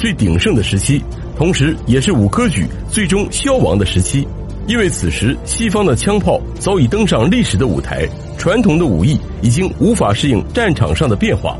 [0.00, 1.04] 最鼎盛的时期，
[1.36, 4.26] 同时也是武科举最终消亡的时期。
[4.66, 8.08] 因为此时西方的枪炮早已登上历史的舞台，
[8.38, 11.54] 传统的武艺已经无法适应战场上的变化。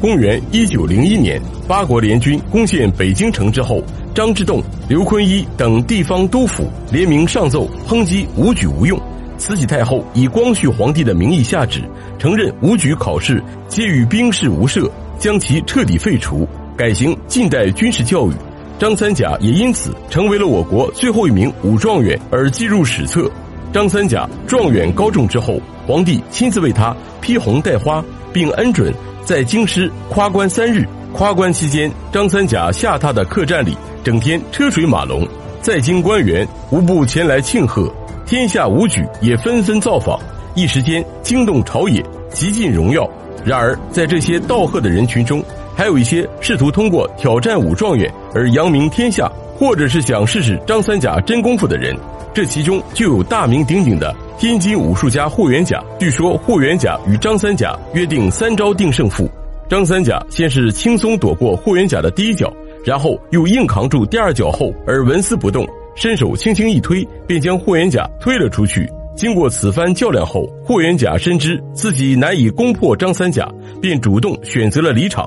[0.00, 3.82] 公元一九零一年，八国联军攻陷北京城之后，
[4.14, 8.98] 张之洞、刘坤一等地方督府联名上奏抨击武举无用。
[9.36, 11.82] 慈禧太后以光绪皇帝的名义下旨，
[12.18, 13.38] 承认武举考试
[13.68, 18.32] 皆与兵事无涉，将其彻底废除，改行近代军事教育。
[18.78, 23.30] 张三甲也因此成为了我国最后一名武状元，而记入史册。
[23.72, 28.92] 张三甲状元高中之后，皇帝亲自为他披红戴花，并恩准
[29.24, 30.86] 在京师夸官三日。
[31.14, 35.26] 夸官期间，张三甲下榻的客栈里整天车水马龙，
[35.62, 37.90] 在京官员无不前来庆贺，
[38.26, 40.20] 天下武举也纷纷造访，
[40.54, 43.08] 一时间惊动朝野，极尽荣耀。
[43.42, 45.42] 然而，在这些道贺的人群中，
[45.76, 51.94] 还有一些试图通过挑战武状元而扬名天下，或者是想试试张三甲真功夫的人。
[52.32, 55.82] 这其中就有大名鼎鼎的天津武术家霍元甲。
[55.98, 59.30] 据说霍元甲与张三甲约定三招定胜负，
[59.68, 62.50] 张三甲先是轻松躲过霍元甲的第一脚，
[62.84, 68.90] 然后又硬扛住第二脚后而纹丝不动，伸手轻轻一推，便将霍元甲推了出去。
[69.14, 73.46] 经过此番较量后，霍元甲深知自己难以攻破张三甲，
[73.80, 75.26] 便主动选择了离场。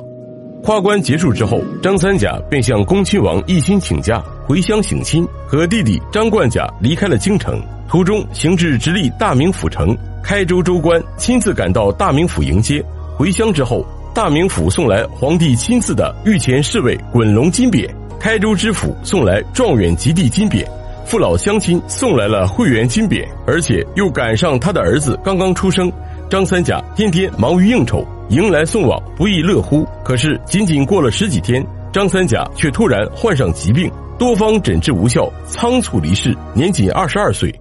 [0.64, 7.62] 夸关结束之后，张三甲便向恭亲王奕欣请假回乡省亲，和弟弟张冠甲离开了京城。
[7.88, 12.84] 途中行至直隶大名府城，开州州官亲自赶到大名府迎接。
[13.18, 20.64] 回乡之后，大名府送来皇帝亲赐的御前侍卫滚龙金匾，开州知府送来状元及第金匾，
[21.04, 25.92] 父老乡亲送来了会员金匾，而且又赶上他的儿子刚刚出生。
[26.30, 28.06] 张三甲天天忙于应酬。
[28.30, 37.52] 迎来送往不亦乐乎，可是仅仅过了十几天，张三甲却突然患上疾病，多方诊治无效，仓促离世，年仅二十二岁。